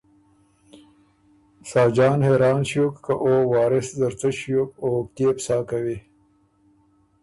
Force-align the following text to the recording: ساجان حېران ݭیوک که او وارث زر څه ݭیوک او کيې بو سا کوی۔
ساجان 1.69 2.19
حېران 2.27 2.59
ݭیوک 2.69 2.93
که 3.05 3.13
او 3.23 3.31
وارث 3.51 3.87
زر 3.99 4.13
څه 4.19 4.29
ݭیوک 4.39 4.71
او 4.83 4.91
کيې 5.15 5.29
بو 5.35 5.41
سا 5.45 5.57
کوی۔ 5.69 5.97